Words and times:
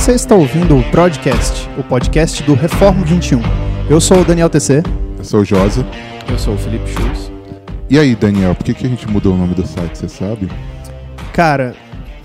Você 0.00 0.12
está 0.12 0.34
ouvindo 0.34 0.78
o 0.78 0.90
Podcast, 0.90 1.68
o 1.78 1.82
podcast 1.82 2.42
do 2.44 2.54
Reforma 2.54 3.04
21. 3.04 3.38
Eu 3.88 4.00
sou 4.00 4.22
o 4.22 4.24
Daniel 4.24 4.48
TC. 4.48 4.82
Eu 5.18 5.24
sou 5.24 5.40
o 5.40 5.44
Josa. 5.44 5.86
Eu 6.26 6.38
sou 6.38 6.54
o 6.54 6.56
Felipe 6.58 6.88
Schultz. 6.88 7.30
E 7.88 7.98
aí, 7.98 8.16
Daniel, 8.16 8.54
por 8.54 8.64
que, 8.64 8.72
que 8.72 8.86
a 8.86 8.88
gente 8.88 9.06
mudou 9.06 9.34
o 9.34 9.36
nome 9.36 9.54
do 9.54 9.66
site, 9.66 9.98
você 9.98 10.08
sabe? 10.08 10.48
Cara, 11.34 11.76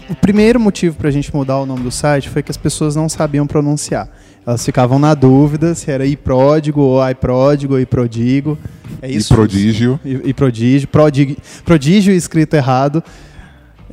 o 0.09 0.15
primeiro 0.15 0.57
motivo 0.57 0.95
para 0.95 1.09
a 1.09 1.11
gente 1.11 1.35
mudar 1.35 1.59
o 1.59 1.65
nome 1.65 1.83
do 1.83 1.91
site 1.91 2.29
foi 2.29 2.41
que 2.41 2.49
as 2.49 2.55
pessoas 2.55 2.95
não 2.95 3.09
sabiam 3.09 3.45
pronunciar. 3.45 4.07
Elas 4.47 4.63
ficavam 4.63 4.97
na 4.97 5.13
dúvida 5.13 5.75
se 5.75 5.91
era 5.91 6.05
iPródigo 6.05 6.79
ou 6.79 7.09
iPródigo 7.09 7.73
ou 7.73 7.79
iProdigo. 7.79 8.57
É 9.01 9.11
isso? 9.11 9.33
E 9.33 9.35
prodígio. 9.35 9.99
E, 10.05 10.21
e 10.29 10.33
prodígio. 10.33 10.87
Prodig, 10.87 11.37
prodígio 11.65 12.13
escrito 12.13 12.53
errado. 12.53 13.03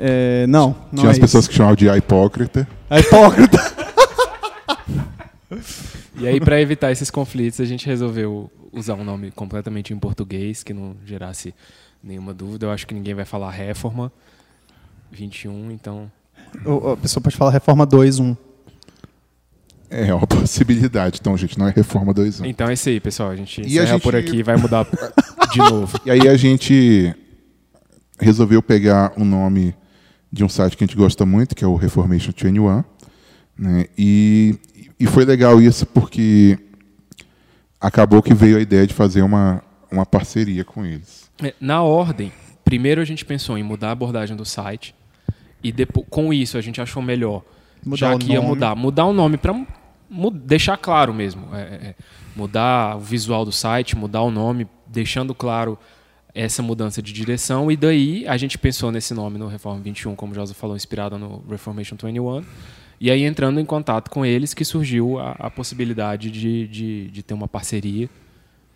É, 0.01 0.47
não, 0.47 0.75
não 0.93 1.01
Tinha 1.01 1.09
é 1.09 1.11
as 1.11 1.19
pessoas 1.19 1.45
isso. 1.45 1.51
que 1.51 1.57
chamavam 1.57 1.75
de 1.75 1.89
hipócrita. 1.89 2.67
É 2.93 3.01
hipócrita. 3.01 3.59
E 6.17 6.27
aí, 6.27 6.41
para 6.41 6.61
evitar 6.61 6.91
esses 6.93 7.11
conflitos, 7.11 7.61
a 7.61 7.65
gente 7.65 7.85
resolveu 7.87 8.51
usar 8.73 8.95
um 8.95 9.05
nome 9.05 9.31
completamente 9.33 9.93
em 9.93 9.99
português, 9.99 10.63
que 10.63 10.73
não 10.73 10.95
gerasse 11.05 11.53
nenhuma 12.03 12.33
dúvida. 12.33 12.67
Eu 12.67 12.71
acho 12.71 12.87
que 12.87 12.95
ninguém 12.95 13.13
vai 13.15 13.25
falar 13.25 13.51
Reforma 13.51 14.11
21, 15.11 15.71
então. 15.71 16.11
O- 16.65 16.93
a 16.93 16.97
pessoa 16.97 17.23
pode 17.23 17.37
falar 17.37 17.51
Reforma 17.51 17.87
2.1. 17.87 18.37
É 19.91 20.15
uma 20.15 20.27
possibilidade. 20.27 21.19
Então, 21.21 21.37
gente, 21.37 21.59
não 21.59 21.69
é 21.69 21.71
Reforma 21.71 22.15
2 22.15 22.37
anos. 22.41 22.51
Então 22.51 22.69
é 22.69 22.73
isso 22.75 22.89
aí, 22.89 23.01
pessoal. 23.01 23.31
A 23.31 23.37
gente 23.37 23.61
E 23.61 23.65
a 23.65 23.67
encerra 23.83 23.87
gente- 23.95 24.03
por 24.03 24.15
aqui 24.17 24.37
e 24.37 24.43
vai 24.43 24.57
mudar 24.57 24.87
de 25.53 25.59
novo. 25.59 26.01
E 26.07 26.11
aí 26.11 26.29
a 26.29 26.37
gente 26.37 27.15
resolveu 28.19 28.63
pegar 28.63 29.13
o 29.19 29.25
nome 29.25 29.75
de 30.33 30.45
um 30.45 30.49
site 30.49 30.77
que 30.77 30.85
a 30.85 30.87
gente 30.87 30.97
gosta 30.97 31.27
muito, 31.27 31.55
que 31.55 31.63
é 31.65 31.67
o 31.67 31.75
Reformation 31.77 32.33
21. 32.35 32.85
Né? 33.63 33.87
E, 33.97 34.59
e 34.99 35.07
foi 35.07 35.25
legal 35.25 35.63
isso 35.63 35.87
porque 35.87 36.59
acabou 37.81 38.21
que 38.21 38.35
veio 38.35 38.57
a 38.57 38.61
ideia 38.61 38.85
de 38.85 38.93
fazer 38.93 39.23
uma, 39.23 39.63
uma 39.89 40.05
parceria 40.05 40.65
com 40.65 40.85
eles. 40.85 41.31
É, 41.41 41.55
Na 41.61 41.81
ordem, 41.81 42.33
primeiro 42.65 43.01
a 43.01 43.05
gente 43.05 43.25
pensou 43.25 43.57
em 43.57 43.63
mudar 43.63 43.91
a 43.91 43.93
abordagem 43.93 44.37
do 44.37 44.45
site. 44.45 44.97
E 45.63 45.71
depois, 45.71 46.05
com 46.11 46.33
isso, 46.35 46.59
a 46.59 46.61
gente 46.61 46.81
achou 46.81 47.01
melhor, 47.01 47.45
Mudar 47.87 47.97
já 47.97 48.15
o 48.17 48.19
que 48.19 48.33
ia 48.33 48.37
nome. 48.41 48.49
mudar, 48.49 48.75
mudar 48.75 49.05
o 49.07 49.13
nome 49.13 49.37
para 49.37 49.55
deixar 50.33 50.77
claro 50.77 51.15
mesmo. 51.15 51.55
é, 51.55 51.61
é, 51.61 51.65
é, 51.91 51.95
mudar 52.35 52.97
o 52.97 53.01
visual 53.01 53.45
do 53.45 53.53
site, 53.53 53.95
mudar 53.97 54.23
o 54.23 54.31
nome, 54.33 54.67
deixando 54.89 55.33
claro 55.37 55.79
essa 56.35 56.63
mudança 56.65 57.01
de 57.01 57.13
direção. 57.13 57.71
E 57.71 57.77
daí 57.77 58.27
a 58.27 58.37
gente 58.37 58.59
pensou 58.59 58.91
nesse 58.91 59.15
nome 59.15 59.39
no 59.39 59.47
Reforma 59.47 59.81
21, 59.81 60.17
como 60.17 60.33
o 60.33 60.35
Josa 60.35 60.53
falou, 60.53 60.75
inspirado 60.75 61.17
no 61.17 61.45
Reformation 61.49 61.95
21. 62.03 62.43
E 63.03 63.11
aí 63.11 63.25
entrando 63.25 63.59
em 63.59 63.65
contato 63.65 64.09
com 64.09 64.25
eles 64.25 64.55
que 64.55 64.65
surgiu 64.65 65.19
a, 65.19 65.33
a 65.33 65.51
possibilidade 65.51 66.31
de, 66.31 66.69
de, 66.69 67.09
de 67.09 67.21
ter 67.25 67.35
uma 67.35 67.49
parceria 67.49 68.09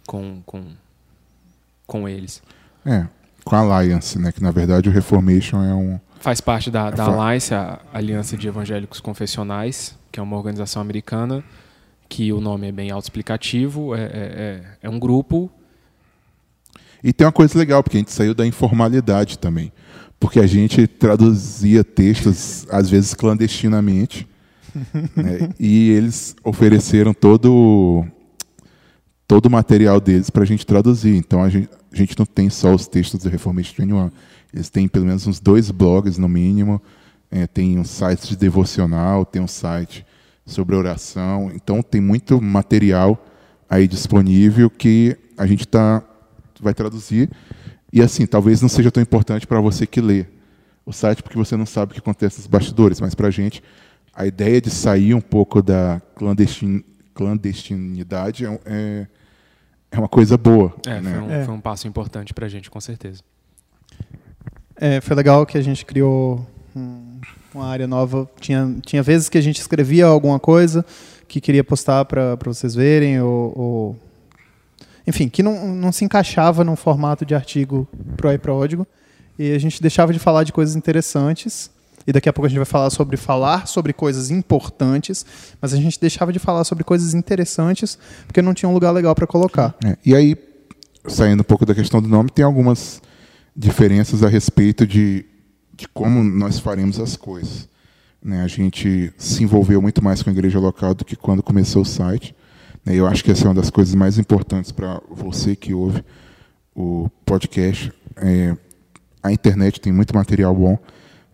com, 0.04 0.42
com, 0.44 0.64
com 1.86 2.08
eles. 2.08 2.42
É, 2.84 3.06
com 3.44 3.54
a 3.54 3.60
Alliance, 3.60 4.18
né? 4.18 4.32
que 4.32 4.42
na 4.42 4.50
verdade 4.50 4.88
o 4.88 4.92
Reformation 4.92 5.62
é 5.62 5.72
um. 5.72 6.00
Faz 6.18 6.40
parte 6.40 6.72
da, 6.72 6.90
da 6.90 7.04
Fa- 7.04 7.12
Alliance, 7.12 7.54
a 7.54 7.78
Aliança 7.94 8.36
de 8.36 8.48
Evangélicos 8.48 8.98
Confessionais, 8.98 9.96
que 10.10 10.18
é 10.18 10.22
uma 10.24 10.36
organização 10.36 10.82
americana, 10.82 11.44
que 12.08 12.32
o 12.32 12.40
nome 12.40 12.66
é 12.66 12.72
bem 12.72 12.90
autoexplicativo, 12.90 13.94
é, 13.94 14.00
é, 14.00 14.08
é, 14.12 14.64
é 14.82 14.90
um 14.90 14.98
grupo. 14.98 15.48
E 17.00 17.12
tem 17.12 17.24
uma 17.24 17.32
coisa 17.32 17.56
legal, 17.56 17.80
porque 17.80 17.96
a 17.98 18.00
gente 18.00 18.10
saiu 18.10 18.34
da 18.34 18.44
informalidade 18.44 19.38
também. 19.38 19.72
Porque 20.18 20.40
a 20.40 20.46
gente 20.46 20.86
traduzia 20.86 21.84
textos, 21.84 22.66
às 22.70 22.88
vezes 22.88 23.14
clandestinamente, 23.14 24.26
né, 25.14 25.50
e 25.58 25.90
eles 25.90 26.34
ofereceram 26.42 27.12
todo, 27.12 28.04
todo 29.26 29.46
o 29.46 29.50
material 29.50 30.00
deles 30.00 30.30
para 30.30 30.42
a 30.42 30.46
gente 30.46 30.66
traduzir. 30.66 31.16
Então 31.16 31.42
a 31.42 31.48
gente, 31.48 31.68
a 31.92 31.96
gente 31.96 32.18
não 32.18 32.26
tem 32.26 32.48
só 32.50 32.74
os 32.74 32.86
textos 32.86 33.22
do 33.22 33.28
Reformation 33.28 33.74
21. 33.78 34.10
Eles 34.52 34.70
têm 34.70 34.88
pelo 34.88 35.04
menos 35.04 35.26
uns 35.26 35.40
dois 35.40 35.70
blogs, 35.70 36.18
no 36.18 36.28
mínimo. 36.28 36.80
É, 37.30 37.46
tem 37.46 37.78
um 37.78 37.84
site 37.84 38.28
de 38.28 38.36
devocional, 38.36 39.24
tem 39.24 39.42
um 39.42 39.48
site 39.48 40.06
sobre 40.46 40.76
oração. 40.76 41.50
Então 41.54 41.82
tem 41.82 42.00
muito 42.00 42.40
material 42.40 43.22
aí 43.68 43.86
disponível 43.88 44.70
que 44.70 45.16
a 45.36 45.46
gente 45.46 45.66
tá, 45.66 46.02
vai 46.60 46.72
traduzir. 46.72 47.30
E 47.96 48.02
assim, 48.02 48.26
talvez 48.26 48.60
não 48.60 48.68
seja 48.68 48.90
tão 48.90 49.02
importante 49.02 49.46
para 49.46 49.58
você 49.58 49.86
que 49.86 50.02
lê 50.02 50.26
o 50.84 50.92
site, 50.92 51.22
porque 51.22 51.38
você 51.38 51.56
não 51.56 51.64
sabe 51.64 51.92
o 51.92 51.94
que 51.94 52.00
acontece 52.00 52.36
nos 52.36 52.46
bastidores, 52.46 53.00
mas 53.00 53.14
para 53.14 53.28
a 53.28 53.30
gente, 53.30 53.62
a 54.14 54.26
ideia 54.26 54.60
de 54.60 54.68
sair 54.68 55.14
um 55.14 55.20
pouco 55.20 55.62
da 55.62 55.98
clandestin, 56.14 56.84
clandestinidade 57.14 58.44
é, 58.44 58.60
é, 58.66 59.06
é 59.92 59.98
uma 59.98 60.08
coisa 60.10 60.36
boa. 60.36 60.74
É, 60.86 61.00
né? 61.00 61.10
foi, 61.14 61.20
um, 61.22 61.30
É. 61.30 61.44
foi 61.46 61.54
um 61.54 61.60
passo 61.60 61.88
importante 61.88 62.34
pra 62.34 62.46
gente, 62.48 62.70
com 62.70 62.82
certeza. 62.82 63.22
É, 64.76 65.00
foi 65.00 65.16
legal 65.16 65.46
que 65.46 65.56
a 65.56 65.62
gente 65.62 65.82
criou 65.86 66.46
um- 66.76 67.18
uma 67.54 67.66
área 67.66 67.86
nova. 67.86 68.28
Tinha, 68.38 68.76
tinha 68.84 69.02
vezes 69.02 69.30
que 69.30 69.38
a 69.38 69.40
gente 69.40 69.58
escrevia 69.58 70.04
alguma 70.04 70.38
coisa 70.38 70.84
que 71.26 71.40
queria 71.40 71.64
postar 71.64 72.04
para 72.04 72.36
vocês 72.44 72.74
verem, 72.74 73.22
ou, 73.22 73.58
ou- 73.58 73.96
enfim, 75.06 75.28
que 75.28 75.42
não, 75.42 75.74
não 75.74 75.92
se 75.92 76.04
encaixava 76.04 76.64
num 76.64 76.76
formato 76.76 77.24
de 77.24 77.34
artigo 77.34 77.86
pro 78.16 78.32
iPródigo. 78.32 78.86
E 79.38 79.52
a 79.52 79.58
gente 79.58 79.80
deixava 79.80 80.12
de 80.12 80.18
falar 80.18 80.44
de 80.44 80.52
coisas 80.52 80.74
interessantes. 80.74 81.70
E 82.06 82.12
daqui 82.12 82.28
a 82.28 82.32
pouco 82.32 82.46
a 82.46 82.48
gente 82.48 82.58
vai 82.58 82.66
falar 82.66 82.88
sobre 82.90 83.16
falar 83.16 83.66
sobre 83.66 83.92
coisas 83.92 84.30
importantes, 84.30 85.26
mas 85.60 85.74
a 85.74 85.76
gente 85.76 86.00
deixava 86.00 86.32
de 86.32 86.38
falar 86.38 86.62
sobre 86.62 86.84
coisas 86.84 87.14
interessantes 87.14 87.98
porque 88.26 88.40
não 88.40 88.54
tinha 88.54 88.68
um 88.68 88.72
lugar 88.72 88.92
legal 88.92 89.12
para 89.14 89.26
colocar. 89.26 89.74
É, 89.84 89.96
e 90.06 90.14
aí, 90.14 90.36
saindo 91.08 91.40
um 91.40 91.44
pouco 91.44 91.66
da 91.66 91.74
questão 91.74 92.00
do 92.00 92.08
nome, 92.08 92.30
tem 92.30 92.44
algumas 92.44 93.02
diferenças 93.56 94.22
a 94.22 94.28
respeito 94.28 94.86
de, 94.86 95.24
de 95.74 95.88
como 95.88 96.22
nós 96.22 96.60
faremos 96.60 97.00
as 97.00 97.16
coisas. 97.16 97.68
né? 98.22 98.42
A 98.42 98.48
gente 98.48 99.12
se 99.18 99.42
envolveu 99.42 99.82
muito 99.82 100.02
mais 100.02 100.22
com 100.22 100.30
a 100.30 100.32
igreja 100.32 100.60
local 100.60 100.94
do 100.94 101.04
que 101.04 101.16
quando 101.16 101.42
começou 101.42 101.82
o 101.82 101.86
site. 101.86 102.35
Né? 102.86 102.94
Eu 102.94 103.06
acho 103.06 103.24
que 103.24 103.32
essa 103.32 103.44
é 103.44 103.48
uma 103.48 103.54
das 103.54 103.68
coisas 103.68 103.94
mais 103.96 104.16
importantes 104.16 104.70
para 104.70 105.00
você 105.10 105.56
que 105.56 105.74
ouve 105.74 106.04
o 106.74 107.10
podcast. 107.26 107.92
É, 108.16 108.56
a 109.22 109.32
internet 109.32 109.80
tem 109.80 109.92
muito 109.92 110.14
material 110.14 110.54
bom, 110.54 110.78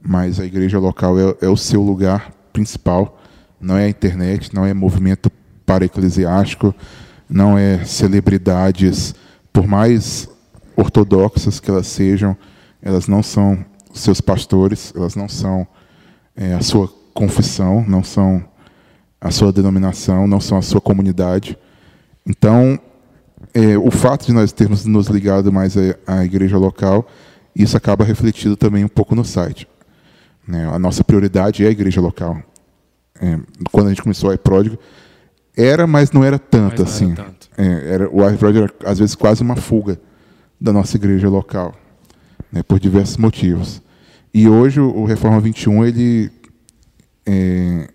mas 0.00 0.40
a 0.40 0.46
igreja 0.46 0.78
local 0.78 1.18
é, 1.18 1.36
é 1.42 1.48
o 1.48 1.56
seu 1.56 1.82
lugar 1.82 2.32
principal. 2.52 3.20
Não 3.60 3.76
é 3.76 3.84
a 3.84 3.88
internet, 3.88 4.54
não 4.54 4.64
é 4.64 4.72
movimento 4.72 5.30
para-eclesiástico, 5.66 6.74
não 7.28 7.56
é 7.56 7.84
celebridades, 7.84 9.14
por 9.52 9.66
mais 9.66 10.28
ortodoxas 10.74 11.60
que 11.60 11.70
elas 11.70 11.86
sejam, 11.86 12.36
elas 12.80 13.06
não 13.06 13.22
são 13.22 13.64
seus 13.94 14.20
pastores, 14.20 14.92
elas 14.96 15.14
não 15.14 15.28
são 15.28 15.66
é, 16.34 16.54
a 16.54 16.62
sua 16.62 16.88
confissão, 17.14 17.84
não 17.86 18.02
são 18.02 18.42
a 19.22 19.30
sua 19.30 19.52
denominação, 19.52 20.26
não 20.26 20.40
são 20.40 20.58
a 20.58 20.62
sua 20.62 20.80
comunidade. 20.80 21.56
Então, 22.26 22.78
é, 23.54 23.78
o 23.78 23.90
fato 23.90 24.26
de 24.26 24.32
nós 24.32 24.50
termos 24.52 24.84
nos 24.84 25.06
ligado 25.06 25.52
mais 25.52 25.76
à, 26.06 26.24
igreja 26.24 26.58
local, 26.58 27.06
isso 27.54 27.76
acaba 27.76 28.04
refletido 28.04 28.56
também 28.56 28.84
um 28.84 28.88
pouco 28.88 29.14
no 29.14 29.24
site. 29.24 29.68
né? 30.46 30.68
A 30.72 30.78
nossa 30.78 31.04
prioridade 31.04 31.64
é 31.64 31.68
a 31.68 31.70
igreja 31.70 32.00
local. 32.00 32.42
É, 33.20 33.38
quando 33.70 33.86
a 33.86 33.90
gente 33.90 34.02
começou 34.02 34.30
o 34.30 34.32
iPródigo, 34.32 34.76
era, 35.56 35.86
mas 35.86 36.10
não 36.10 36.24
era 36.24 36.38
tanto 36.38 36.82
Mas 36.82 37.00
não 37.00 37.12
era 37.12 37.12
assim. 37.12 37.14
tanto. 37.14 37.48
É, 37.56 37.94
era, 37.94 38.10
o 38.10 38.28
iPródigo 38.28 38.64
era, 38.64 38.90
às 38.90 38.98
vezes, 38.98 39.14
quase 39.14 39.40
uma 39.40 39.54
fuga 39.54 40.00
da 40.60 40.72
nossa 40.72 40.96
igreja 40.96 41.28
local, 41.28 41.74
né, 42.50 42.62
por 42.64 42.80
diversos 42.80 43.18
motivos. 43.18 43.80
E 44.34 44.48
hoje 44.48 44.80
o, 44.80 44.96
o 44.96 45.04
Reforma 45.04 45.38
21, 45.40 45.84
ele 45.84 46.30
é, 47.24 47.88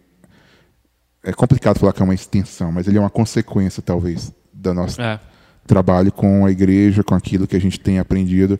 é 1.27 1.33
complicado 1.33 1.77
falar 1.77 1.91
que 1.91 2.01
é 2.01 2.05
uma 2.05 2.15
extensão, 2.15 2.71
mas 2.71 2.87
ele 2.87 2.97
é 2.97 3.01
uma 3.01 3.09
consequência, 3.09 3.83
talvez, 3.83 4.31
da 4.53 4.73
nossa 4.73 5.01
É, 5.01 5.19
trabalho 5.67 6.09
com 6.09 6.45
a 6.45 6.51
igreja, 6.51 7.03
com 7.03 7.13
aquilo 7.13 7.45
que 7.45 7.55
a 7.55 7.59
gente 7.59 7.77
tem 7.77 7.99
aprendido 7.99 8.57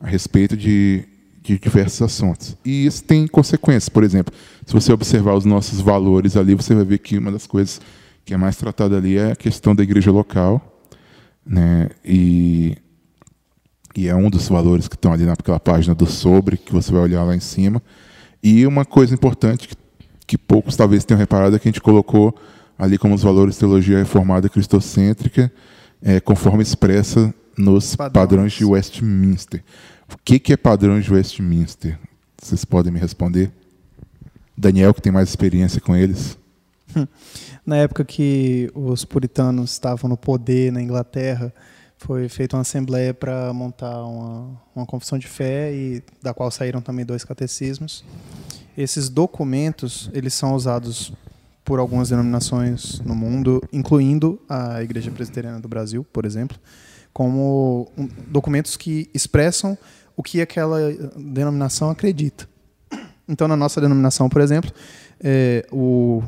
a 0.00 0.08
respeito 0.08 0.56
de, 0.56 1.04
de 1.40 1.56
diversos 1.60 2.02
assuntos. 2.02 2.56
E 2.64 2.86
isso 2.86 3.04
tem 3.04 3.28
consequências. 3.28 3.88
Por 3.88 4.02
exemplo, 4.02 4.34
se 4.66 4.74
você 4.74 4.92
observar 4.92 5.34
os 5.34 5.44
nossos 5.44 5.80
valores 5.80 6.36
ali, 6.36 6.56
você 6.56 6.74
vai 6.74 6.84
ver 6.84 6.98
que 6.98 7.16
uma 7.16 7.30
das 7.30 7.46
coisas 7.46 7.80
que 8.24 8.34
é 8.34 8.36
mais 8.36 8.56
tratada 8.56 8.96
ali 8.96 9.16
é 9.16 9.30
a 9.30 9.36
questão 9.36 9.72
da 9.72 9.84
igreja 9.84 10.10
local. 10.10 10.82
Né? 11.46 11.88
E, 12.04 12.76
e 13.94 14.08
é 14.08 14.14
um 14.16 14.28
dos 14.28 14.48
valores 14.48 14.88
que 14.88 14.96
estão 14.96 15.12
ali 15.12 15.24
naquela 15.24 15.60
página 15.60 15.94
do 15.94 16.06
sobre, 16.06 16.56
que 16.56 16.72
você 16.72 16.90
vai 16.90 17.02
olhar 17.02 17.22
lá 17.22 17.36
em 17.36 17.40
cima. 17.40 17.80
E 18.42 18.66
uma 18.66 18.84
coisa 18.84 19.14
importante 19.14 19.68
que, 19.68 19.76
que 20.28 20.36
poucos 20.36 20.76
talvez 20.76 21.06
tenham 21.06 21.18
reparado 21.18 21.56
é 21.56 21.58
que 21.58 21.66
a 21.66 21.72
gente 21.72 21.80
colocou 21.80 22.38
ali 22.78 22.98
como 22.98 23.14
os 23.14 23.22
valores 23.22 23.56
teologia 23.56 23.98
reformada 23.98 24.46
cristocêntrica, 24.48 25.50
é, 26.02 26.20
conforme 26.20 26.62
expressa 26.62 27.34
nos 27.56 27.96
Padrões. 27.96 28.12
padrões. 28.12 28.52
de 28.52 28.64
Westminster. 28.64 29.64
O 30.12 30.16
que, 30.22 30.38
que 30.38 30.52
é 30.52 30.56
padrões 30.56 31.06
de 31.06 31.12
Westminster? 31.12 31.98
Vocês 32.40 32.62
podem 32.64 32.92
me 32.92 33.00
responder? 33.00 33.50
Daniel, 34.56 34.92
que 34.92 35.00
tem 35.00 35.10
mais 35.10 35.30
experiência 35.30 35.80
com 35.80 35.96
eles. 35.96 36.38
Na 37.64 37.76
época 37.76 38.04
que 38.04 38.70
os 38.74 39.04
puritanos 39.06 39.72
estavam 39.72 40.10
no 40.10 40.16
poder 40.16 40.70
na 40.70 40.82
Inglaterra, 40.82 41.52
foi 41.96 42.28
feita 42.28 42.54
uma 42.54 42.62
assembleia 42.62 43.14
para 43.14 43.52
montar 43.52 44.04
uma, 44.04 44.60
uma 44.76 44.86
confissão 44.86 45.18
de 45.18 45.26
fé 45.26 45.74
e 45.74 46.02
da 46.22 46.34
qual 46.34 46.50
saíram 46.50 46.82
também 46.82 47.04
dois 47.04 47.24
catecismos. 47.24 48.04
Esses 48.78 49.08
documentos 49.08 50.08
eles 50.14 50.32
são 50.32 50.54
usados 50.54 51.12
por 51.64 51.80
algumas 51.80 52.10
denominações 52.10 53.00
no 53.00 53.12
mundo, 53.12 53.60
incluindo 53.72 54.40
a 54.48 54.80
Igreja 54.80 55.10
Presbiteriana 55.10 55.58
do 55.58 55.66
Brasil, 55.66 56.06
por 56.12 56.24
exemplo, 56.24 56.56
como 57.12 57.90
um, 57.98 58.08
documentos 58.28 58.76
que 58.76 59.10
expressam 59.12 59.76
o 60.16 60.22
que 60.22 60.40
aquela 60.40 60.78
denominação 61.16 61.90
acredita. 61.90 62.48
Então, 63.28 63.48
na 63.48 63.56
nossa 63.56 63.80
denominação, 63.80 64.28
por 64.28 64.40
exemplo, 64.40 64.70
é, 65.18 65.66
o 65.72 66.22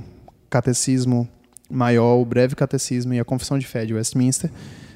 catecismo 0.50 1.28
maior, 1.70 2.16
o 2.16 2.24
breve 2.24 2.56
catecismo 2.56 3.14
e 3.14 3.20
a 3.20 3.24
confissão 3.24 3.60
de 3.60 3.66
fé 3.66 3.86
de 3.86 3.94
Westminster 3.94 4.50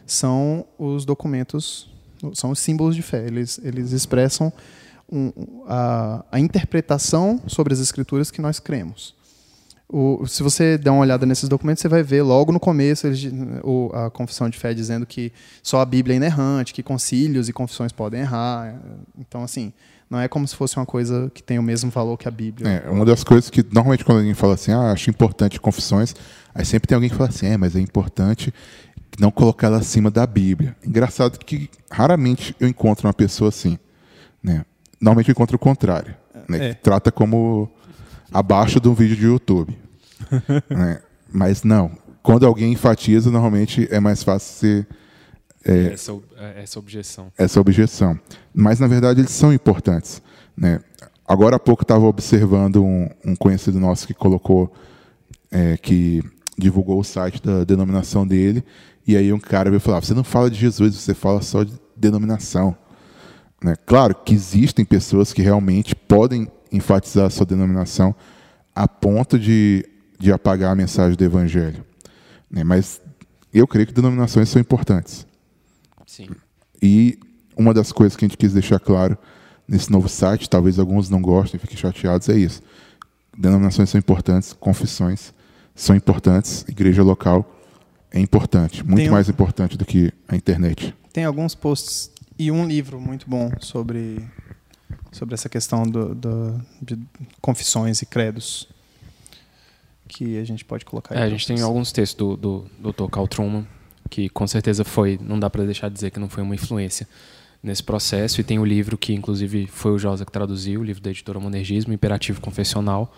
são 0.04 0.66
os 0.76 1.04
documentos, 1.04 1.88
são 2.32 2.50
os 2.50 2.58
símbolos 2.58 2.96
de 2.96 3.02
fé. 3.02 3.24
Eles, 3.24 3.60
eles 3.62 3.92
expressam 3.92 4.52
um, 5.14 5.64
a, 5.68 6.24
a 6.32 6.40
interpretação 6.40 7.40
sobre 7.46 7.72
as 7.72 7.80
escrituras 7.80 8.30
que 8.30 8.40
nós 8.40 8.58
cremos. 8.58 9.14
O, 9.88 10.26
se 10.26 10.42
você 10.42 10.76
der 10.76 10.90
uma 10.90 11.00
olhada 11.00 11.24
nesses 11.24 11.48
documentos, 11.48 11.80
você 11.80 11.88
vai 11.88 12.02
ver 12.02 12.22
logo 12.22 12.50
no 12.50 12.58
começo 12.58 13.06
eles, 13.06 13.30
o, 13.62 13.90
a 13.94 14.10
confissão 14.10 14.48
de 14.48 14.58
fé 14.58 14.74
dizendo 14.74 15.06
que 15.06 15.32
só 15.62 15.80
a 15.80 15.84
Bíblia 15.84 16.14
é 16.14 16.16
inerrante, 16.16 16.72
que 16.72 16.82
concílios 16.82 17.48
e 17.48 17.52
confissões 17.52 17.92
podem 17.92 18.20
errar. 18.20 18.74
Então, 19.16 19.44
assim, 19.44 19.72
não 20.10 20.18
é 20.18 20.26
como 20.26 20.48
se 20.48 20.56
fosse 20.56 20.76
uma 20.76 20.86
coisa 20.86 21.30
que 21.32 21.42
tem 21.42 21.58
o 21.58 21.62
mesmo 21.62 21.90
valor 21.90 22.16
que 22.16 22.26
a 22.26 22.30
Bíblia. 22.30 22.82
É, 22.84 22.90
uma 22.90 23.04
das 23.04 23.22
coisas 23.22 23.50
que 23.50 23.64
normalmente 23.70 24.04
quando 24.04 24.18
alguém 24.18 24.34
fala 24.34 24.54
assim, 24.54 24.72
ah, 24.72 24.90
acho 24.90 25.10
importante 25.10 25.60
confissões, 25.60 26.14
aí 26.54 26.64
sempre 26.64 26.88
tem 26.88 26.96
alguém 26.96 27.10
que 27.10 27.16
fala 27.16 27.28
assim, 27.28 27.46
é, 27.46 27.56
mas 27.56 27.76
é 27.76 27.80
importante 27.80 28.52
não 29.18 29.30
colocar 29.30 29.68
ela 29.68 29.78
acima 29.78 30.10
da 30.10 30.26
Bíblia. 30.26 30.76
Engraçado 30.84 31.38
que 31.38 31.70
raramente 31.90 32.56
eu 32.58 32.66
encontro 32.66 33.06
uma 33.06 33.14
pessoa 33.14 33.48
assim, 33.48 33.78
né? 34.42 34.64
Normalmente 35.00 35.28
eu 35.28 35.32
encontro 35.32 35.56
o 35.56 35.58
contrário, 35.58 36.14
né? 36.48 36.70
É. 36.70 36.74
Que 36.74 36.82
trata 36.82 37.12
como 37.12 37.70
abaixo 38.32 38.80
de 38.80 38.88
um 38.88 38.94
vídeo 38.94 39.16
de 39.16 39.24
YouTube. 39.24 39.76
né? 40.70 41.00
Mas 41.32 41.62
não, 41.62 41.90
quando 42.22 42.46
alguém 42.46 42.72
enfatiza, 42.72 43.30
normalmente 43.30 43.88
é 43.90 44.00
mais 44.00 44.22
fácil 44.22 44.54
ser 44.54 44.86
é, 45.64 45.94
essa, 45.94 46.12
é, 46.36 46.62
essa 46.62 46.78
objeção. 46.78 47.32
essa 47.38 47.60
objeção. 47.60 48.20
Mas, 48.54 48.78
na 48.78 48.86
verdade, 48.86 49.20
eles 49.20 49.30
são 49.30 49.52
importantes. 49.52 50.20
Né? 50.56 50.78
Agora 51.26 51.56
há 51.56 51.58
pouco 51.58 51.82
estava 51.82 52.04
observando 52.04 52.84
um, 52.84 53.08
um, 53.24 53.34
conhecido 53.34 53.80
nosso 53.80 54.06
que 54.06 54.12
colocou, 54.12 54.72
é, 55.50 55.76
que 55.78 56.22
divulgou 56.56 57.00
o 57.00 57.04
site 57.04 57.42
da 57.42 57.64
denominação 57.64 58.26
dele, 58.26 58.62
e 59.06 59.16
aí 59.16 59.32
um 59.32 59.40
cara 59.40 59.70
veio 59.70 59.80
falar: 59.80 60.00
você 60.00 60.12
não 60.12 60.22
fala 60.22 60.50
de 60.50 60.58
Jesus, 60.58 60.94
você 60.94 61.14
fala 61.14 61.40
só 61.40 61.64
de 61.64 61.72
denominação. 61.96 62.76
Né? 63.64 63.74
Claro 63.86 64.14
que 64.14 64.34
existem 64.34 64.84
pessoas 64.84 65.32
que 65.32 65.40
realmente 65.40 65.96
podem 65.96 66.46
enfatizar 66.70 67.24
a 67.24 67.30
sua 67.30 67.46
denominação 67.46 68.14
a 68.76 68.86
ponto 68.86 69.38
de, 69.38 69.88
de 70.20 70.30
apagar 70.30 70.70
a 70.70 70.74
mensagem 70.74 71.16
do 71.16 71.24
Evangelho. 71.24 71.82
Né? 72.50 72.62
Mas 72.62 73.00
eu 73.54 73.66
creio 73.66 73.86
que 73.86 73.94
denominações 73.94 74.50
são 74.50 74.60
importantes. 74.60 75.26
Sim. 76.06 76.28
E 76.82 77.18
uma 77.56 77.72
das 77.72 77.90
coisas 77.90 78.14
que 78.14 78.26
a 78.26 78.28
gente 78.28 78.36
quis 78.36 78.52
deixar 78.52 78.78
claro 78.78 79.16
nesse 79.66 79.90
novo 79.90 80.10
site, 80.10 80.50
talvez 80.50 80.78
alguns 80.78 81.08
não 81.08 81.22
gostem, 81.22 81.58
fiquem 81.58 81.78
chateados, 81.78 82.28
é 82.28 82.36
isso. 82.36 82.60
Denominações 83.34 83.88
são 83.88 83.98
importantes, 83.98 84.52
confissões 84.52 85.32
são 85.74 85.96
importantes, 85.96 86.66
igreja 86.68 87.02
local 87.02 87.50
é 88.10 88.20
importante, 88.20 88.84
muito 88.84 89.08
um- 89.08 89.12
mais 89.12 89.30
importante 89.30 89.78
do 89.78 89.86
que 89.86 90.12
a 90.28 90.36
internet. 90.36 90.94
Tem 91.14 91.24
alguns 91.24 91.54
posts 91.54 92.10
e 92.38 92.50
um 92.50 92.66
livro 92.66 93.00
muito 93.00 93.28
bom 93.28 93.50
sobre, 93.60 94.24
sobre 95.12 95.34
essa 95.34 95.48
questão 95.48 95.82
do, 95.84 96.14
do- 96.14 96.60
de 96.82 96.98
confissões 97.40 98.02
e 98.02 98.06
credos 98.06 98.68
que 100.08 100.38
a 100.38 100.44
gente 100.44 100.64
pode 100.64 100.84
colocar. 100.84 101.14
aí 101.14 101.22
É, 101.22 101.24
a 101.24 101.28
gente 101.28 101.46
tem 101.46 101.60
alguns 101.60 101.90
textos 101.92 102.16
do, 102.16 102.36
do, 102.36 102.92
Dr. 102.92 103.08
Carl 103.10 103.26
Truman, 103.26 103.66
que 104.10 104.28
com 104.28 104.46
certeza 104.46 104.84
foi, 104.84 105.18
não 105.22 105.38
dá 105.40 105.48
para 105.48 105.64
deixar 105.64 105.88
de 105.88 105.94
dizer 105.94 106.10
que 106.10 106.20
não 106.20 106.28
foi 106.28 106.42
uma 106.42 106.54
influência 106.54 107.08
nesse 107.62 107.82
processo, 107.82 108.40
e 108.40 108.44
tem 108.44 108.58
o 108.58 108.64
livro 108.64 108.98
que 108.98 109.14
inclusive 109.14 109.66
foi 109.66 109.92
o 109.92 109.98
Josa 109.98 110.24
que 110.26 110.30
traduziu, 110.32 110.80
o 110.80 110.84
livro 110.84 111.02
da 111.02 111.10
editora 111.10 111.40
Monergismo, 111.40 111.94
Imperativo 111.94 112.40
Confessional, 112.40 113.12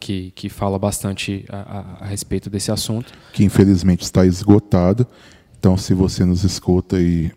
que, 0.00 0.32
que 0.34 0.48
fala 0.48 0.78
bastante 0.78 1.44
a, 1.48 1.56
a- 1.58 1.96
a 2.00 2.06
respeito 2.06 2.48
desse 2.48 2.72
assunto. 2.72 3.12
Que 3.34 3.44
infelizmente 3.44 4.02
está 4.02 4.24
esgotado. 4.24 5.06
Então, 5.58 5.76
se 5.76 5.92
você 5.94 6.24
nos 6.24 6.42
escuta 6.42 6.98
e 7.00 7.30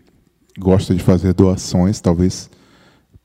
gosta 0.57 0.94
de 0.96 1.04
fazer 1.04 1.34
doações, 1.34 2.00
talvez 2.00 2.50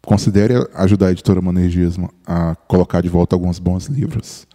considere 0.03 0.55
ajudar 0.75 1.09
a 1.09 1.13
editora 1.13 1.41
Monergismo 1.41 2.11
a 2.27 2.55
colocar 2.55 3.01
de 3.01 3.09
volta 3.09 3.37
alguns 3.37 3.59
bons 3.59 3.87
livros. 3.87 4.47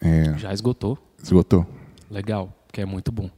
É, 0.00 0.36
Já 0.38 0.52
esgotou. 0.52 0.98
esgotou? 1.22 1.66
Legal, 2.10 2.52
que 2.72 2.80
é 2.80 2.86
muito 2.86 3.10
bom. 3.10 3.30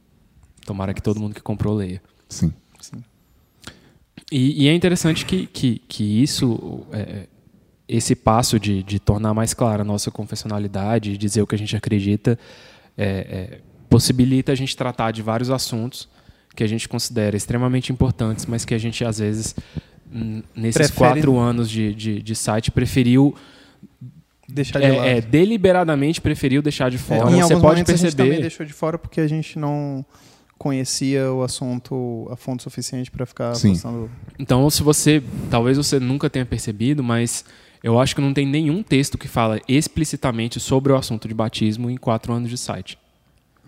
Tomara 0.65 0.93
que 0.93 1.01
todo 1.01 1.19
mundo 1.19 1.33
que 1.33 1.41
comprou 1.41 1.75
leia. 1.75 2.01
Sim. 2.27 2.53
E, 4.31 4.65
e 4.65 4.67
é 4.67 4.73
interessante 4.73 5.25
que, 5.25 5.47
que, 5.47 5.79
que 5.79 6.03
isso, 6.21 6.85
é, 6.91 7.27
esse 7.87 8.15
passo 8.15 8.59
de, 8.59 8.83
de 8.83 8.99
tornar 8.99 9.33
mais 9.33 9.53
clara 9.55 9.81
a 9.81 9.85
nossa 9.85 10.11
confessionalidade, 10.11 11.17
dizer 11.17 11.41
o 11.41 11.47
que 11.47 11.55
a 11.55 11.57
gente 11.57 11.75
acredita, 11.75 12.37
é, 12.95 13.07
é, 13.07 13.61
possibilita 13.89 14.51
a 14.51 14.55
gente 14.55 14.77
tratar 14.77 15.11
de 15.11 15.23
vários 15.23 15.49
assuntos 15.49 16.07
que 16.55 16.63
a 16.63 16.67
gente 16.67 16.87
considera 16.89 17.35
extremamente 17.37 17.91
importantes, 17.91 18.45
mas 18.45 18.65
que 18.65 18.73
a 18.73 18.77
gente, 18.77 19.03
às 19.05 19.19
vezes, 19.19 19.55
nesses 20.55 20.73
Prefere- 20.89 20.97
quatro 20.97 21.37
anos 21.37 21.69
de, 21.69 21.93
de, 21.93 22.21
de 22.21 22.35
site, 22.35 22.71
preferiu, 22.71 23.35
Deixar 24.47 24.79
de 24.79 24.87
lado. 24.89 25.03
é, 25.03 25.17
é, 25.17 25.21
deliberadamente 25.21 26.19
preferiu 26.19 26.61
deixar 26.61 26.89
de 26.89 26.95
É, 26.97 26.99
fora. 26.99 27.29
em 27.31 27.35
Você 27.35 27.41
alguns 27.43 27.49
pode 27.61 27.63
momentos 27.63 27.93
a 27.93 27.97
gente 27.97 28.15
também 28.15 28.29
perceber. 28.31 28.41
deixou 28.41 28.65
de 28.65 28.73
fora 28.73 28.97
porque 28.97 29.21
a 29.21 29.27
gente 29.27 29.59
não 29.59 30.03
conhecia 30.57 31.31
o 31.31 31.43
assunto 31.43 32.27
a 32.31 32.35
fundo 32.35 32.61
suficiente 32.61 33.09
para 33.11 33.25
ficar 33.25 33.53
Sim. 33.55 33.69
postando. 33.73 34.09
Então, 34.37 34.67
se 34.69 34.81
você. 34.83 35.21
Talvez 35.49 35.77
você 35.77 35.99
nunca 35.99 36.29
tenha 36.29 36.45
percebido, 36.45 37.03
mas 37.03 37.45
eu 37.83 37.99
acho 37.99 38.15
que 38.15 38.21
não 38.21 38.33
tem 38.33 38.45
nenhum 38.47 38.81
texto 38.83 39.17
que 39.17 39.27
fala 39.27 39.61
explicitamente 39.67 40.59
sobre 40.59 40.91
o 40.91 40.95
assunto 40.97 41.27
de 41.27 41.33
batismo 41.33 41.89
em 41.89 41.95
quatro 41.95 42.33
anos 42.33 42.49
de 42.49 42.57
site. 42.57 42.97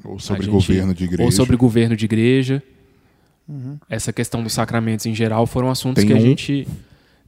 Ou 0.03 0.15
A 0.15 0.19
sobre 0.19 0.43
gente- 0.43 0.51
governo 0.51 0.93
de 0.93 1.03
igreja. 1.03 1.23
Ou 1.23 1.31
sobre 1.31 1.55
governo 1.55 1.95
de 1.95 2.05
igreja. 2.05 2.63
Uhum. 3.47 3.77
Essa 3.89 4.11
questão 4.13 4.41
dos 4.43 4.53
sacramentos 4.53 5.05
em 5.05 5.13
geral 5.13 5.45
foram 5.45 5.69
assuntos 5.69 6.03
Tem 6.03 6.07
que 6.07 6.13
a 6.13 6.17
um- 6.17 6.21
gente. 6.27 6.67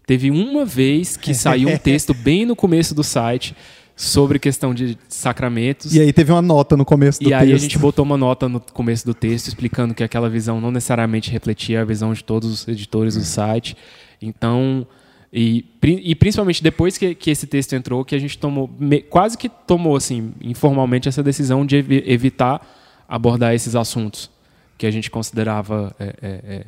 Teve 0.06 0.32
uma 0.32 0.66
vez 0.66 1.16
que 1.18 1.34
saiu 1.36 1.70
um 1.70 1.78
texto 1.78 2.14
bem 2.14 2.46
no 2.46 2.56
começo 2.56 2.94
do 2.96 3.04
site 3.04 3.56
sobre 3.96 4.40
questão 4.40 4.74
de 4.74 4.98
sacramentos. 5.08 5.94
E 5.94 6.00
aí 6.02 6.12
teve 6.12 6.32
uma 6.32 6.42
nota 6.42 6.76
no 6.76 6.84
começo 6.84 7.22
do 7.22 7.30
E 7.30 7.34
aí 7.34 7.44
a 7.50 7.52
texto. 7.52 7.62
gente 7.64 7.78
botou 7.78 8.04
uma 8.04 8.18
nota 8.18 8.50
no 8.50 8.60
começo 8.60 9.06
do 9.06 9.14
texto 9.14 9.48
explicando 9.50 9.94
que 9.94 10.04
aquela 10.04 10.30
visão 10.30 10.60
não 10.60 10.72
necessariamente 10.72 11.30
refletia 11.30 11.82
a 11.82 11.86
visão 11.86 12.12
de 12.14 12.24
todos 12.24 12.50
os 12.52 12.68
editores 12.68 13.16
do 13.16 13.24
site. 13.24 13.78
Então, 14.22 14.88
e, 15.36 15.66
e 15.82 16.14
principalmente 16.14 16.62
depois 16.62 16.96
que, 16.98 17.16
que 17.16 17.32
esse 17.32 17.48
texto 17.48 17.74
entrou, 17.74 18.06
que 18.06 18.14
a 18.14 18.20
gente 18.20 18.38
tomou, 18.38 18.70
me- 18.80 19.02
quase 19.02 19.36
que 19.36 19.50
tomou, 19.50 19.96
assim, 19.96 20.32
informalmente 20.40 21.10
essa 21.10 21.24
decisão 21.24 21.66
de 21.66 21.78
evi- 21.78 22.04
evitar 22.06 22.62
abordar 23.08 23.54
esses 23.56 23.76
assuntos 23.76 24.30
que 24.78 24.86
a 24.86 24.92
gente 24.92 25.10
considerava 25.10 25.96
é, 26.00 26.04
é, 26.06 26.12
é, 26.22 26.66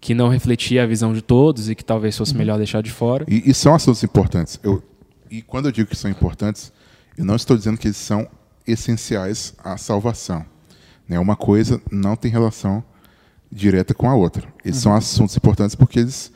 que 0.00 0.14
não 0.14 0.28
refletia 0.28 0.82
a 0.82 0.86
visão 0.86 1.14
de 1.14 1.22
todos 1.22 1.70
e 1.70 1.74
que 1.74 1.84
talvez 1.84 2.16
fosse 2.16 2.36
melhor 2.36 2.58
deixar 2.58 2.82
de 2.82 2.90
fora. 2.90 3.24
E, 3.26 3.50
e 3.50 3.54
são 3.54 3.74
assuntos 3.74 4.02
importantes. 4.04 4.60
Eu, 4.62 4.82
e 5.30 5.40
quando 5.40 5.66
eu 5.66 5.72
digo 5.72 5.88
que 5.88 5.96
são 5.96 6.10
importantes, 6.10 6.70
eu 7.16 7.24
não 7.24 7.36
estou 7.36 7.56
dizendo 7.56 7.78
que 7.78 7.86
eles 7.86 7.96
são 7.96 8.28
essenciais 8.66 9.54
à 9.64 9.76
salvação. 9.76 10.44
Né? 11.08 11.18
Uma 11.18 11.36
coisa 11.36 11.80
não 11.90 12.16
tem 12.16 12.30
relação 12.30 12.84
direta 13.50 13.94
com 13.94 14.08
a 14.08 14.14
outra. 14.14 14.46
Eles 14.64 14.78
são 14.78 14.94
assuntos 14.94 15.36
importantes 15.36 15.74
porque 15.74 16.00
eles 16.00 16.32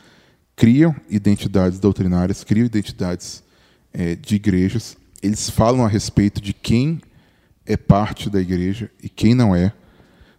criam 0.59 0.93
identidades 1.09 1.79
doutrinárias, 1.79 2.43
criam 2.43 2.67
identidades 2.67 3.45
eh, 3.95 4.17
de 4.17 4.35
igrejas. 4.35 4.97
Eles 5.23 5.49
falam 5.49 5.85
a 5.85 5.89
respeito 5.89 6.41
de 6.41 6.53
quem 6.53 7.01
é 7.65 7.77
parte 7.77 8.29
da 8.29 8.41
igreja 8.41 8.91
e 9.01 9.09
quem 9.09 9.37
não 9.37 9.55
é. 9.55 9.73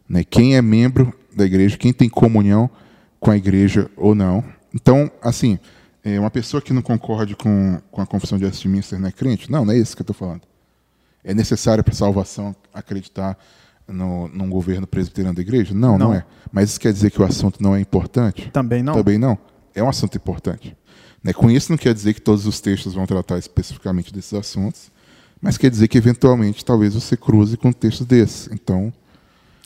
Né? 0.10 0.26
Quem 0.26 0.58
é 0.58 0.62
membro 0.62 1.18
da 1.34 1.46
igreja, 1.46 1.78
quem 1.78 1.94
tem 1.94 2.10
comunhão 2.10 2.70
com 3.18 3.32
a 3.32 3.38
igreja 3.38 3.90
ou 3.96 4.14
não. 4.14 4.44
Então, 4.76 5.10
assim, 5.22 5.58
é, 6.04 6.20
uma 6.20 6.30
pessoa 6.30 6.62
que 6.62 6.74
não 6.74 6.82
concorde 6.82 7.34
com, 7.34 7.82
com 7.90 8.02
a 8.02 8.06
confissão 8.06 8.38
de 8.38 8.44
Westminster 8.44 9.00
não 9.00 9.08
é 9.08 9.14
crente? 9.14 9.50
Não, 9.50 9.64
não 9.64 9.74
é 9.74 9.78
isso 9.78 9.96
que 9.96 10.02
eu 10.02 10.04
estou 10.04 10.16
falando. 10.16 10.42
É 11.24 11.34
necessário 11.34 11.82
para 11.82 11.94
a 11.94 11.98
salvação 11.98 12.54
acreditar 12.74 13.38
no, 13.88 14.28
num 14.28 14.50
governo 14.50 14.86
presbiteriano 14.86 15.38
da 15.38 15.42
igreja? 15.42 15.74
Não, 15.74 15.98
não, 15.98 16.10
Não. 16.10 16.14
é. 16.14 16.26
Mas 16.52 16.72
isso 16.72 16.80
quer 16.80 16.92
dizer 16.92 17.10
que 17.10 17.22
o 17.22 17.26
assunto 17.26 17.64
não 17.64 17.74
é 17.74 17.80
importante? 17.80 18.50
Também 18.52 18.84
não. 18.84 18.94
Também 18.94 19.18
não. 19.18 19.38
É 19.76 19.84
um 19.84 19.90
assunto 19.90 20.16
importante. 20.18 20.76
Né? 21.24 21.34
Com 21.34 21.50
isso, 21.50 21.72
não 21.72 21.78
quer 21.78 21.94
dizer 21.94 22.14
que 22.14 22.22
todos 22.22 22.46
os 22.46 22.60
textos 22.60 22.94
vão 22.94 23.06
tratar 23.06 23.38
especificamente 23.38 24.14
desses 24.14 24.34
assuntos, 24.34 24.92
Mas 25.42 25.58
quer 25.58 25.70
dizer 25.70 25.88
que 25.88 25.98
eventualmente 25.98 26.66
talvez 26.66 26.94
você 26.94 27.16
cruze 27.16 27.56
com 27.56 27.72
textos 27.72 28.06
desses. 28.06 28.50
Então, 28.52 28.92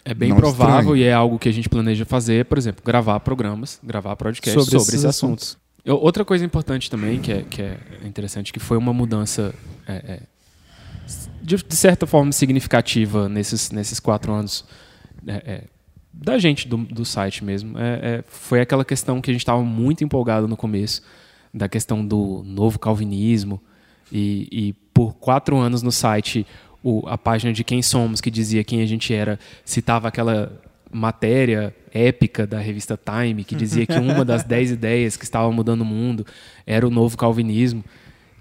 É 0.05 0.13
bem 0.13 0.33
provável 0.35 0.79
estranhe. 0.81 1.01
e 1.01 1.05
é 1.05 1.13
algo 1.13 1.39
que 1.39 1.49
a 1.49 1.51
gente 1.51 1.67
planeja 1.67 2.05
fazer, 2.05 2.45
por 2.45 2.59
exemplo, 2.59 2.83
gravar 2.85 3.19
programas, 3.21 3.79
gravar 3.83 4.15
podcasts 4.15 4.53
Sobre 4.53 4.65
sobre, 4.71 4.83
esses 4.83 4.93
esses 4.93 5.05
assuntos. 5.05 5.57
Eu- 5.83 5.97
outra 5.97 6.23
coisa 6.23 6.45
importante 6.45 6.91
também, 6.91 7.19
que 7.19 7.31
é, 7.31 7.41
que 7.41 7.59
é 7.61 7.77
interessante, 8.05 8.53
que 8.53 8.59
foi 8.59 8.77
uma 8.77 8.93
mudança 8.93 9.51
é, 9.87 9.93
é, 9.93 10.19
de, 11.41 11.57
de 11.57 11.75
certa 11.75 12.05
forma 12.05 12.31
significativa 12.31 13.27
nesses, 13.27 13.71
nesses 13.71 13.99
quatro 13.99 14.31
anos 14.31 14.63
é, 15.25 15.33
é, 15.33 15.63
da 16.13 16.37
gente, 16.37 16.67
do, 16.67 16.77
do 16.77 17.03
site 17.03 17.43
mesmo, 17.43 17.77
é, 17.77 18.17
é, 18.19 18.23
foi 18.27 18.61
aquela 18.61 18.85
questão 18.85 19.19
que 19.19 19.31
a 19.31 19.33
gente 19.33 19.41
estava 19.41 19.61
muito 19.63 20.03
empolgado 20.03 20.47
no 20.47 20.55
começo, 20.55 21.01
da 21.53 21.67
questão 21.67 22.05
do 22.05 22.43
novo 22.45 22.77
calvinismo, 22.79 23.59
e, 24.11 24.47
e 24.51 24.73
por 24.93 25.13
quatro 25.15 25.57
anos 25.57 25.81
no 25.81 25.91
site, 25.91 26.45
o- 26.83 27.03
a 27.07 27.17
página 27.17 27.51
de 27.51 27.63
Quem 27.63 27.81
Somos, 27.81 28.21
que 28.21 28.29
dizia 28.29 28.63
quem 28.63 28.81
a 28.81 28.85
gente 28.85 29.13
era, 29.13 29.39
citava 29.65 30.07
aquela 30.07 30.61
matéria 30.91 31.75
épica 31.91 32.45
da 32.45 32.59
revista 32.59 32.99
Time, 33.03 33.43
que 33.43 33.55
dizia 33.55 33.85
que 33.87 33.97
uma 33.97 34.23
das 34.23 34.43
dez 34.45 34.69
ideias 34.69 35.17
que 35.17 35.23
estava 35.23 35.51
mudando 35.51 35.81
o 35.81 35.85
mundo 35.85 36.25
era 36.67 36.87
o 36.87 36.91
novo 36.91 37.17
calvinismo. 37.17 37.83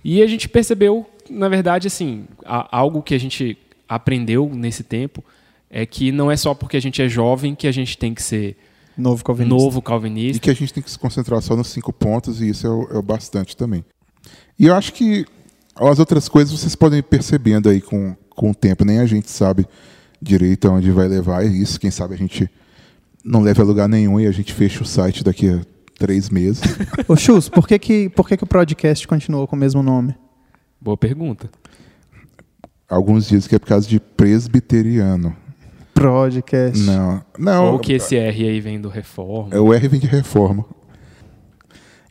E 0.04 0.22
a 0.22 0.26
gente 0.26 0.48
percebeu, 0.48 1.08
na 1.30 1.48
verdade, 1.48 1.86
assim, 1.86 2.26
a- 2.44 2.68
algo 2.76 3.02
que 3.02 3.14
a 3.14 3.18
gente 3.18 3.56
aprendeu 3.88 4.50
nesse 4.54 4.82
tempo 4.82 5.24
é 5.72 5.86
que 5.86 6.12
não 6.12 6.30
é 6.30 6.36
só 6.36 6.54
porque 6.54 6.76
a 6.76 6.80
gente 6.80 7.00
é 7.00 7.08
jovem 7.08 7.54
que 7.54 7.66
a 7.66 7.72
gente 7.72 7.96
tem 7.96 8.12
que 8.12 8.22
ser 8.22 8.56
Novo 8.96 9.24
calvinista. 9.24 9.56
novo 9.56 9.78
E 9.78 9.82
calvinista. 9.82 10.38
que 10.38 10.50
a 10.50 10.54
gente 10.54 10.74
tem 10.74 10.82
que 10.82 10.90
se 10.90 10.98
concentrar 10.98 11.40
só 11.40 11.56
nos 11.56 11.68
cinco 11.68 11.92
pontos, 11.94 12.42
e 12.42 12.50
isso 12.50 12.66
é 12.66 12.70
o, 12.70 12.88
é 12.92 12.98
o 12.98 13.02
bastante 13.02 13.56
também. 13.56 13.82
E 14.58 14.66
eu 14.66 14.74
acho 14.74 14.92
que 14.92 15.24
as 15.74 15.98
outras 15.98 16.28
coisas 16.28 16.52
vocês 16.52 16.76
podem 16.76 16.98
ir 16.98 17.02
percebendo 17.02 17.70
aí 17.70 17.80
com, 17.80 18.14
com 18.36 18.50
o 18.50 18.54
tempo. 18.54 18.84
Nem 18.84 18.98
a 18.98 19.06
gente 19.06 19.30
sabe 19.30 19.66
direito 20.20 20.68
aonde 20.68 20.90
vai 20.90 21.08
levar 21.08 21.44
isso. 21.46 21.80
Quem 21.80 21.90
sabe 21.90 22.14
a 22.14 22.18
gente 22.18 22.48
não 23.24 23.40
leva 23.40 23.62
a 23.62 23.64
lugar 23.64 23.88
nenhum 23.88 24.20
e 24.20 24.26
a 24.26 24.30
gente 24.32 24.52
fecha 24.52 24.82
o 24.82 24.86
site 24.86 25.24
daqui 25.24 25.48
a 25.48 25.60
três 25.98 26.28
meses. 26.28 26.62
Ô, 27.08 27.16
Chus, 27.16 27.48
por 27.48 27.66
que, 27.66 27.78
que, 27.78 28.08
por 28.10 28.28
que, 28.28 28.36
que 28.36 28.44
o 28.44 28.46
podcast 28.46 29.08
continuou 29.08 29.48
com 29.48 29.56
o 29.56 29.58
mesmo 29.58 29.82
nome? 29.82 30.14
Boa 30.78 30.98
pergunta. 30.98 31.50
Alguns 32.88 33.26
dizem 33.26 33.48
que 33.48 33.54
é 33.54 33.58
por 33.58 33.68
causa 33.68 33.88
de 33.88 33.98
presbiteriano. 33.98 35.34
Podcast. 36.10 36.80
Não, 36.84 37.22
não. 37.38 37.72
Ou 37.72 37.78
que 37.78 37.92
esse 37.94 38.16
R 38.16 38.48
aí 38.48 38.60
vem 38.60 38.80
do 38.80 38.88
Reforma. 38.88 39.48
É 39.54 39.58
o 39.60 39.72
R 39.72 39.88
vem 39.88 40.00
de 40.00 40.06
reforma. 40.06 40.64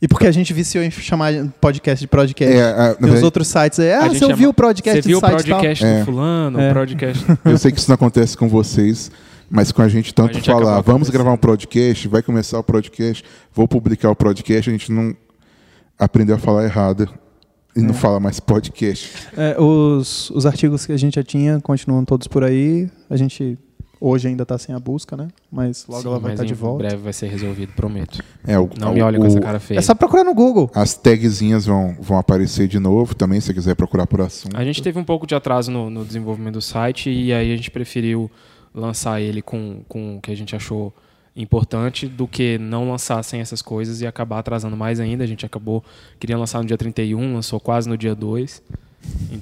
E 0.00 0.08
porque 0.08 0.26
a 0.26 0.32
gente 0.32 0.52
viciou 0.52 0.82
em 0.82 0.90
chamar 0.90 1.32
podcast 1.60 2.00
de 2.02 2.08
podcast. 2.08 2.52
É, 2.56 2.62
a- 2.62 2.96
e 3.00 3.04
os 3.06 3.22
outros 3.22 3.46
sites 3.46 3.78
aí, 3.78 3.92
ah, 3.92 3.98
A 3.98 4.08
você 4.08 4.14
gente 4.14 4.22
ouviu 4.24 4.36
chama- 4.36 4.48
o 4.50 4.54
podcast 4.54 5.02
Você 5.02 5.08
viu 5.08 5.18
o 5.18 5.20
podcast 5.20 5.84
É. 5.84 5.98
do 6.00 6.04
fulano, 6.04 6.60
É. 6.60 6.70
o 6.70 6.74
podcast... 6.74 7.24
Eu 7.44 7.56
sei 7.58 7.70
que 7.70 7.78
isso 7.78 7.88
não 7.88 7.94
acontece 7.94 8.36
com 8.36 8.48
vocês, 8.48 9.12
mas 9.48 9.70
com 9.70 9.80
a 9.80 9.88
gente 9.88 10.12
tanto 10.12 10.30
A 10.30 10.32
gente 10.34 10.50
falar, 10.50 10.80
vamos 10.80 11.08
gravar 11.08 11.32
um 11.32 11.36
podcast, 11.36 12.08
vai 12.08 12.20
começar 12.20 12.58
o 12.58 12.64
podcast, 12.64 13.22
vou 13.54 13.68
publicar 13.68 14.10
o 14.10 14.16
podcast, 14.16 14.68
a 14.68 14.72
gente 14.72 14.90
não 14.90 15.14
aprendeu 15.96 16.34
a 16.34 16.38
falar 16.38 16.64
errado 16.64 17.08
e 17.76 17.78
É. 17.78 17.82
não 17.84 17.94
fala 17.94 18.18
mais 18.18 18.40
podcast. 18.40 19.08
É, 19.36 19.54
os, 19.56 20.30
os 20.30 20.44
artigos 20.46 20.84
que 20.84 20.90
a 20.90 20.96
gente 20.96 21.14
já 21.14 21.22
tinha 21.22 21.60
continuam 21.60 22.04
todos 22.04 22.26
por 22.26 22.42
aí. 22.42 22.90
A 23.08 23.16
gente 23.16 23.56
hoje 24.04 24.26
ainda 24.28 24.42
está 24.42 24.58
sem 24.58 24.74
a 24.74 24.80
busca, 24.80 25.16
né? 25.16 25.28
Mas 25.50 25.86
logo 25.88 26.02
Sim, 26.02 26.08
ela 26.08 26.18
vai 26.18 26.32
estar 26.32 26.44
de 26.44 26.52
em 26.52 26.56
volta. 26.56 26.78
breve 26.78 26.96
vai 26.96 27.12
ser 27.12 27.28
resolvido, 27.28 27.72
prometo. 27.74 28.22
É, 28.46 28.58
o, 28.58 28.68
Não 28.78 28.90
o- 28.90 28.94
me 28.94 29.02
olhe 29.02 29.16
com 29.18 29.24
o- 29.24 29.26
essa 29.26 29.40
cara 29.40 29.60
feia. 29.60 29.78
É 29.78 29.82
só 29.82 29.94
procurar 29.94 30.24
no 30.24 30.34
Google. 30.34 30.70
As 30.74 30.94
tagzinhas 30.94 31.66
vão, 31.66 31.96
vão 32.00 32.18
aparecer 32.18 32.66
de 32.66 32.78
novo 32.78 33.14
também, 33.14 33.40
se 33.40 33.46
você 33.46 33.54
quiser 33.54 33.74
procurar 33.76 34.06
por 34.06 34.20
assunto. 34.20 34.56
A 34.56 34.64
gente 34.64 34.82
teve 34.82 34.98
um 34.98 35.04
pouco 35.04 35.26
de 35.26 35.34
atraso 35.34 35.70
no, 35.70 35.88
no 35.88 36.04
desenvolvimento 36.04 36.54
do 36.54 36.62
site 36.62 37.10
e 37.10 37.32
aí 37.32 37.52
a 37.52 37.56
gente 37.56 37.70
preferiu 37.70 38.30
lançar 38.74 39.20
ele 39.20 39.40
com, 39.42 39.82
com 39.88 40.16
o 40.16 40.20
que 40.20 40.30
a 40.32 40.36
gente 40.36 40.56
achou 40.56 40.92
importante 41.34 42.06
do 42.06 42.26
que 42.26 42.58
não 42.58 42.90
lançar 42.90 43.22
sem 43.22 43.40
essas 43.40 43.62
coisas 43.62 44.00
e 44.00 44.06
acabar 44.06 44.38
atrasando 44.40 44.76
mais 44.76 45.00
ainda. 45.00 45.24
A 45.24 45.26
gente 45.26 45.46
acabou, 45.46 45.82
queria 46.18 46.36
lançar 46.36 46.58
no 46.60 46.66
dia 46.66 46.76
31, 46.76 47.34
lançou 47.34 47.58
quase 47.60 47.88
no 47.88 47.96
dia 47.96 48.14
2. 48.14 48.62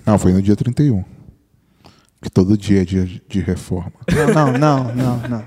Não, 0.07 0.19
foi 0.19 0.33
no 0.33 0.41
dia 0.41 0.55
31. 0.57 1.05
Que 2.23 2.31
todo 2.31 2.57
dia 2.57 2.83
é 2.83 2.85
dia 2.85 3.09
de 3.29 3.41
reforma. 3.41 3.93
Não, 4.35 4.53
não, 4.53 4.95
não, 4.95 5.29
não. 5.29 5.45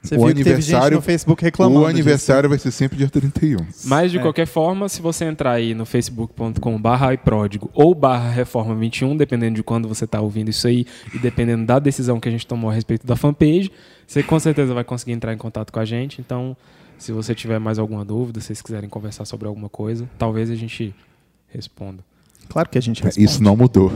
Você 0.00 0.16
O 0.16 0.26
viu 0.26 0.34
que 0.34 0.42
teve 0.42 0.60
gente 0.60 0.74
aniversário- 0.74 0.96
no 0.96 1.02
Facebook 1.02 1.42
reclamando. 1.44 1.80
o 1.82 1.86
aniversário 1.86 2.48
vai 2.48 2.58
ser 2.58 2.72
sempre 2.72 2.98
dia 2.98 3.08
31. 3.08 3.58
Mas 3.84 4.10
de 4.10 4.18
É. 4.18 4.20
qualquer 4.20 4.46
forma, 4.46 4.88
se 4.88 5.00
você 5.00 5.24
entrar 5.24 5.52
aí 5.52 5.74
no 5.74 5.86
facebook.com 5.86 6.80
barra 6.80 7.16
pródigo 7.16 7.70
ou 7.72 7.94
barra 7.94 8.28
reforma 8.30 8.74
21, 8.74 9.16
dependendo 9.16 9.54
de 9.56 9.62
quando 9.62 9.86
você 9.86 10.04
está 10.04 10.20
ouvindo 10.20 10.48
isso 10.50 10.66
aí 10.66 10.86
e 11.14 11.18
dependendo 11.20 11.64
da 11.66 11.78
decisão 11.78 12.18
que 12.18 12.28
a 12.28 12.32
gente 12.32 12.44
tomou 12.46 12.68
a 12.70 12.74
respeito 12.74 13.06
da 13.06 13.14
fanpage, 13.14 13.70
você 14.06 14.24
com 14.24 14.38
certeza 14.40 14.74
vai 14.74 14.82
conseguir 14.82 15.12
entrar 15.12 15.32
em 15.32 15.38
contato 15.38 15.72
com 15.72 15.78
a 15.78 15.84
gente. 15.84 16.20
Então, 16.20 16.56
se 16.98 17.12
você 17.12 17.32
tiver 17.32 17.60
mais 17.60 17.78
alguma 17.78 18.04
dúvida, 18.04 18.40
se 18.40 18.46
vocês 18.48 18.60
quiserem 18.62 18.88
conversar 18.90 19.24
sobre 19.24 19.46
alguma 19.46 19.68
coisa, 19.68 20.08
talvez 20.18 20.50
a 20.50 20.56
gente 20.56 20.92
responda. 21.48 21.98
disso. 22.34 22.48
Claro 22.48 22.68
que 22.68 22.76
a 22.78 22.82
gente 22.82 23.02
responde. 23.04 23.24
Isso 23.24 23.40
não 23.42 23.56
mudou. 23.56 23.92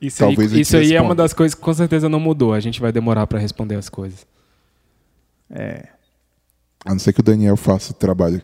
Isso 0.00 0.18
Talvez 0.18 0.52
aí, 0.52 0.60
isso 0.60 0.76
aí 0.76 0.94
é 0.94 1.00
uma 1.00 1.14
das 1.14 1.32
coisas 1.32 1.54
que 1.54 1.60
com 1.60 1.74
certeza 1.74 2.08
não 2.08 2.20
mudou. 2.20 2.52
A 2.52 2.60
gente 2.60 2.80
vai 2.80 2.92
demorar 2.92 3.26
para 3.26 3.38
responder 3.38 3.74
as 3.74 3.88
coisas. 3.88 4.26
É. 5.50 5.88
A 6.84 6.90
não 6.92 6.98
ser 6.98 7.12
que 7.12 7.20
o 7.20 7.22
Daniel 7.22 7.56
faça 7.56 7.90
o 7.90 7.94
trabalho, 7.94 8.40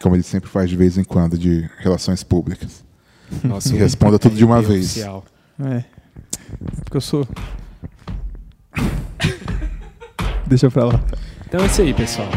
como 0.00 0.16
ele 0.16 0.22
sempre 0.22 0.48
faz 0.48 0.70
de 0.70 0.76
vez 0.76 0.96
em 0.96 1.04
quando, 1.04 1.36
de 1.36 1.68
relações 1.78 2.22
públicas. 2.22 2.82
Nosso 3.44 3.74
E 3.74 3.78
responda 3.78 4.18
tudo 4.18 4.34
de 4.34 4.44
uma 4.44 4.58
MVP 4.58 4.72
vez. 4.72 4.86
oficial. 4.86 5.24
É. 5.60 5.84
Porque 6.84 6.96
eu 6.96 7.00
sou. 7.00 7.26
Deixa 10.46 10.70
pra 10.70 10.84
lá. 10.84 11.00
Então 11.46 11.62
é 11.62 11.66
isso 11.66 11.82
aí, 11.82 11.92
pessoal. 11.94 12.28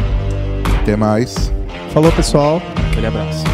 Até 0.82 0.96
mais. 0.96 1.50
Falou, 1.92 2.12
pessoal. 2.12 2.60
Aquele 2.90 3.06
abraço. 3.06 3.44